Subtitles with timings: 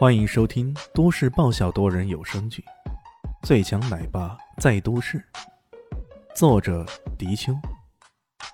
[0.00, 2.64] 欢迎收听都市爆笑多人有声剧
[3.46, 5.22] 《最强奶爸在都市》，
[6.34, 6.86] 作者：
[7.18, 7.52] 迪秋，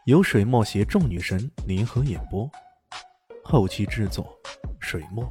[0.06, 2.50] 由水墨携众女神联合演播，
[3.44, 4.36] 后期制作：
[4.80, 5.24] 水墨。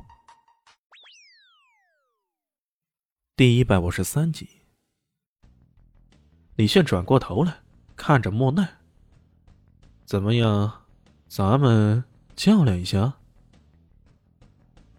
[3.35, 4.61] 第一百五十三集，
[6.55, 7.57] 李炫转过头来
[7.97, 8.65] 看着莫奈
[10.07, 10.85] ：“怎么样，
[11.27, 12.05] 咱们
[12.37, 13.15] 较量一下？”“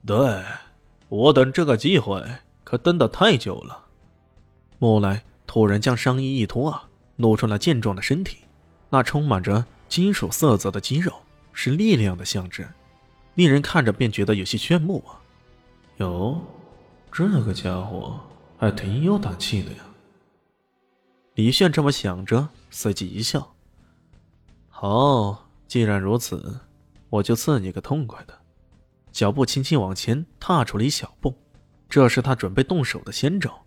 [0.04, 0.44] 对。”
[1.08, 2.22] 我等这个机会
[2.64, 3.86] 可等得太久了。
[4.78, 8.38] 莫来突然将上衣一脱啊，露出了健壮的身体，
[8.90, 11.12] 那充满着金属色泽的肌肉
[11.52, 12.66] 是力量的象征，
[13.34, 15.22] 令人看着便觉得有些炫目啊！
[15.98, 16.40] 哟，
[17.12, 18.20] 这个家伙
[18.58, 19.84] 还挺有胆气的呀。
[21.34, 23.54] 李炫这么想着，随即一笑
[24.68, 26.60] ：“好，既然如此，
[27.08, 28.34] 我就赐你个痛快的。”
[29.16, 31.34] 脚步轻轻往前踏出了一小步，
[31.88, 33.64] 这是他准备动手的先兆。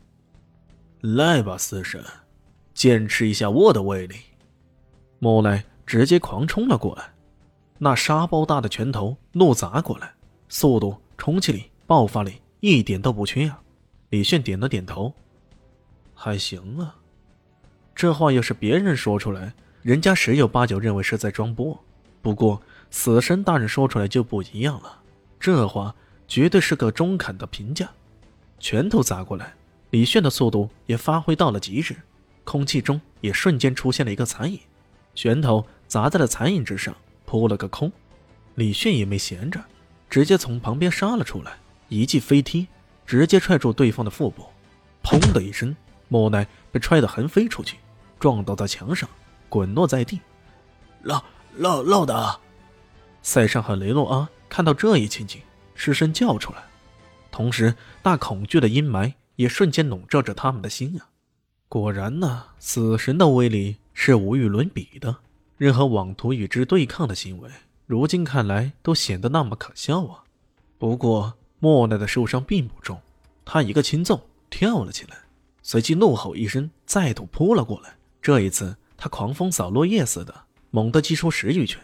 [1.01, 2.05] 来吧，死神，
[2.75, 4.17] 见识一下我的威力！
[5.17, 7.15] 莫奈直接狂冲了过来，
[7.79, 10.13] 那沙包大的拳头怒砸过来，
[10.49, 13.59] 速度、冲击力、爆发力一点都不缺啊！
[14.11, 15.11] 李炫点了点头，
[16.13, 16.95] 还行啊。
[17.95, 21.83] 这话要是别人说出来，人家十有八九认为是在装波。
[22.21, 24.98] 不过死神大人说出来就不一样了。
[25.39, 25.95] 这话
[26.27, 27.89] 绝对是个中肯的评价。
[28.59, 29.53] 拳头砸过来，
[29.91, 31.95] 李炫的速度也发挥到了极致，
[32.43, 34.59] 空气中也瞬间出现了一个残影，
[35.15, 37.91] 拳头砸在了残影之上，扑了个空。
[38.55, 39.63] 李炫也没闲着，
[40.09, 42.67] 直接从旁边杀了出来，一记飞踢，
[43.05, 44.45] 直接踹住对方的腹部。
[45.01, 45.73] 砰的一声，
[46.09, 47.77] 莫奈被踹得横飞出去，
[48.19, 49.09] 撞倒在墙上，
[49.47, 50.19] 滚落在地。
[51.03, 51.23] 老
[51.55, 52.37] 老老大，
[53.21, 54.29] 塞尚和雷诺阿。
[54.49, 55.41] 看到这一情景，
[55.75, 56.63] 失声叫出来，
[57.31, 61.07] 同时那恐惧的阴霾也瞬间笼罩着他们的心啊！
[61.69, 65.15] 果然呢，死神的威力是无与伦比的，
[65.57, 67.49] 任何妄图与之对抗的行为，
[67.85, 70.23] 如今看来都显得那么可笑啊！
[70.77, 72.99] 不过莫奈的受伤并不重，
[73.45, 75.15] 他一个轻纵跳了起来，
[75.61, 77.95] 随即怒吼一声，再度扑了过来。
[78.21, 80.33] 这一次，他狂风扫落叶似的，
[80.71, 81.79] 猛地击出十余拳。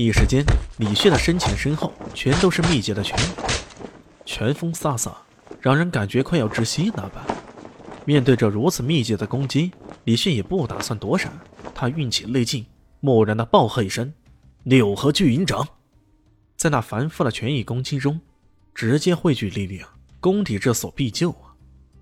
[0.00, 0.44] 一时间，
[0.76, 3.18] 李炫的身前身后全都是密集的拳，
[4.24, 5.12] 拳风飒飒，
[5.60, 7.26] 让人感觉快要窒息那般。
[8.04, 9.72] 面对着如此密集的攻击，
[10.04, 11.36] 李炫也不打算躲闪，
[11.74, 12.64] 他运起内劲，
[13.00, 14.14] 蓦然的暴喝一声
[14.62, 15.66] ：“六合巨云掌！”
[16.54, 18.20] 在那繁复的拳影攻击中，
[18.72, 19.88] 直接汇聚力量，
[20.20, 21.58] 攻抵这所必救啊！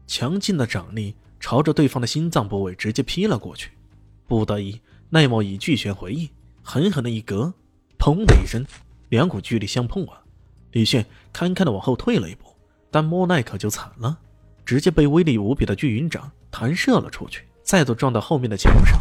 [0.06, 3.70] 强劲的掌力朝着对方的心脏部位直接劈了过去，
[4.26, 6.28] 不得已，奈莫以巨拳回应，
[6.62, 7.54] 狠狠的一格。
[7.98, 8.64] 砰的一声，
[9.08, 10.22] 两股巨力相碰啊！
[10.72, 12.46] 李炫堪堪的往后退了一步，
[12.90, 14.18] 但莫奈可就惨了，
[14.64, 18.98] 直接被威力无比的巨云掌弹射了出去，再度撞到后面的墙上，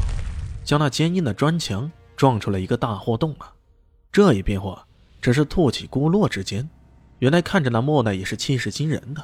[0.63, 3.53] 将那坚硬的砖墙撞出了一个大豁洞啊！
[4.11, 4.85] 这一变化
[5.21, 6.69] 只是吐起孤落之间，
[7.19, 9.21] 原来看着那莫奈也是气势惊人的，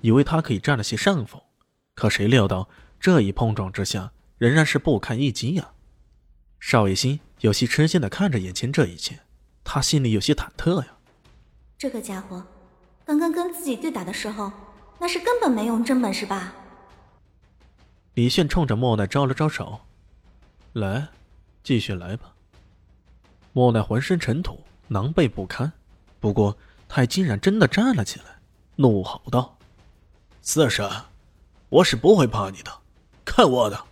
[0.00, 1.40] 以为他可以占了些上风，
[1.94, 2.68] 可谁料到
[3.00, 5.70] 这一碰撞之下，仍然是不堪一击呀！
[6.66, 9.20] 邵艺兴有些吃惊的看着眼前这一切，
[9.62, 10.96] 他心里有些忐忑呀。
[11.76, 12.42] 这个家伙，
[13.04, 14.50] 刚刚跟自己对打的时候，
[14.98, 16.54] 那是根本没用真本事吧？
[18.14, 19.78] 李炫冲着莫奈招了招手，
[20.72, 21.08] 来，
[21.62, 22.32] 继续来吧。
[23.52, 25.70] 莫奈浑身尘土，狼狈不堪，
[26.18, 26.56] 不过
[26.88, 28.38] 他竟然真的站了起来，
[28.76, 29.58] 怒吼道
[30.40, 30.90] ：“四神，
[31.68, 32.72] 我是不会怕你的，
[33.22, 33.84] 看我的！”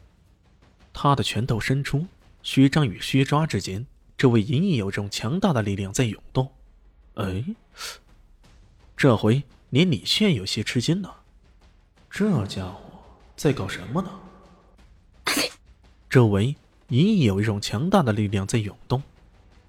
[0.94, 2.06] 他的拳头伸出。
[2.43, 3.87] 虚张与虚抓之间，
[4.17, 6.53] 这位隐隐有种强大的力量在涌动。
[7.15, 7.45] 哎，
[8.97, 11.23] 这回连李炫有些吃惊了。
[12.11, 12.81] 这家伙
[13.37, 14.11] 在搞什么呢？
[16.11, 16.55] 周围
[16.89, 19.03] 隐隐有一种强大的力量在涌动。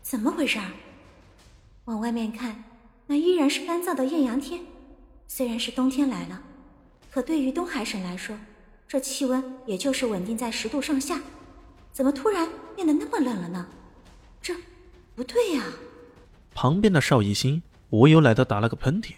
[0.02, 0.60] 怎么回事？
[1.86, 2.64] 往外面看，
[3.08, 4.62] 那依然是干燥的艳阳天。
[5.28, 6.42] 虽然是冬天来了，
[7.12, 8.38] 可对于东海省来说，
[8.88, 11.22] 这气温也就是稳定在十度上下。
[11.94, 13.68] 怎么突然变得那么冷了呢？
[14.42, 14.56] 这
[15.16, 15.64] 不对呀！
[16.56, 17.62] 旁边的邵艺兴
[17.92, 19.14] 无由来的打了个喷嚏，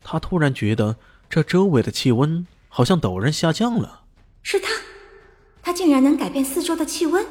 [0.00, 0.96] 他突然觉得
[1.28, 4.02] 这周围的气温好像陡然下降了。
[4.44, 4.68] 是他，
[5.60, 7.26] 他竟然能改变四周的气温？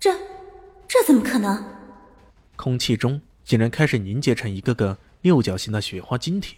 [0.00, 0.12] 这
[0.88, 1.64] 这怎么可能？
[2.56, 6.56] 空气中竟然开始凝结成一个个六角形的雪花晶体，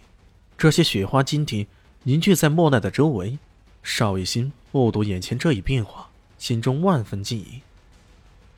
[0.57, 1.67] 这些雪花晶体
[2.03, 3.37] 凝聚在莫奈的周围。
[3.83, 6.10] 邵艺兴目睹眼前这一变化。
[6.41, 7.61] 心中万分惊疑。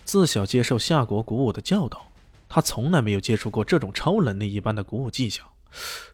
[0.06, 2.08] 自小接受夏国古武的教导，
[2.48, 5.52] 他从来没有接触过这种超能力一般的古武技巧，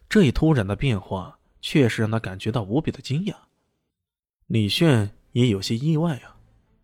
[0.08, 3.34] 这一突然的变化确实让他感觉到无比的惊讶。
[4.48, 6.34] 李炫也有些意外啊，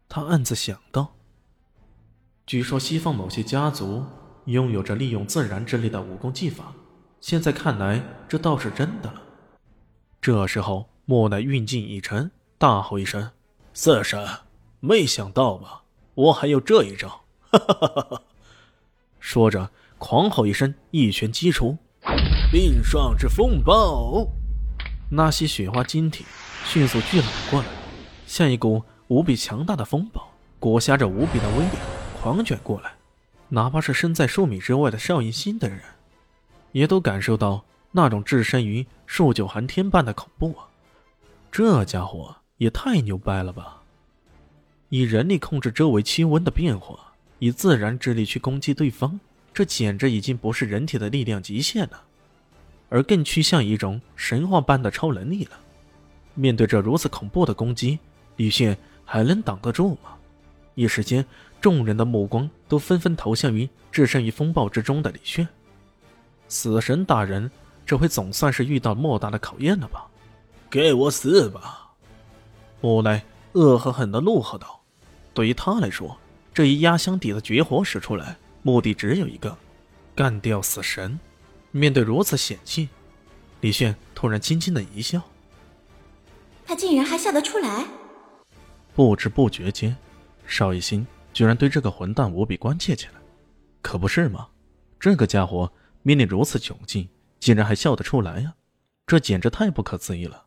[0.09, 1.17] 他暗自想到：
[2.47, 4.05] 据说西方某些家族
[4.45, 6.73] 拥有着利用自然之力的武功技法，
[7.21, 9.21] 现在看来这倒是真的了。
[10.21, 13.33] 这时候，莫奈运劲一沉，大吼一声
[13.75, 14.25] ：“四神，
[14.81, 15.83] 没想到吧？
[16.15, 18.23] 我还有这一招！”哈哈哈哈
[19.21, 21.77] 说着，狂吼一声，一拳击出，
[22.51, 24.29] 冰霜之风暴。
[25.11, 26.25] 那些雪花晶体
[26.65, 27.67] 迅速聚拢过来，
[28.27, 30.29] 像一股无比强大的风暴，
[30.59, 31.71] 裹挟着无比的威力
[32.21, 32.93] 狂卷过来。
[33.49, 35.81] 哪怕是身在数米之外的邵逸心的人，
[36.73, 37.65] 也都感受到。
[37.93, 40.69] 那种置身于数九寒天般的恐怖啊！
[41.51, 43.81] 这家伙也太牛掰了吧！
[44.89, 49.19] 以人力控制周围气温的变化，以自然之力去攻击对方，
[49.53, 52.03] 这简直已经不是人体的力量极限了，
[52.89, 55.53] 而更趋向一种神话般的超能力了。
[56.35, 57.99] 面对这如此恐怖的攻击，
[58.37, 60.17] 李炫还能挡得住吗？
[60.75, 61.25] 一时间，
[61.61, 65.47] 众人的目光都纷纷投向于置身于风暴之中的李炫。
[66.49, 67.51] 死神大人。
[67.87, 70.09] 这回总算是遇到莫大的考验了吧？
[70.69, 71.93] 给我死吧！
[72.81, 73.25] 莫奈
[73.57, 74.83] 恶狠狠地怒喝道。
[75.33, 76.19] 对于他来说，
[76.53, 79.57] 这一压箱底的绝活使出来，目的只有一个：
[80.15, 81.19] 干掉死神。
[81.71, 82.89] 面对如此险境，
[83.61, 85.23] 李炫突然轻轻的一笑。
[86.67, 87.87] 他竟然还笑得出来！
[88.95, 89.97] 不知不觉间，
[90.47, 93.15] 邵一心居然对这个混蛋无比关切起来。
[93.83, 94.49] 可不是吗？
[95.01, 95.73] 这个家伙
[96.03, 97.09] 面临如此窘境。
[97.39, 98.55] 竟然还笑得出来呀！
[99.07, 100.47] 这简直太不可思议了。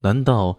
[0.00, 0.58] 难道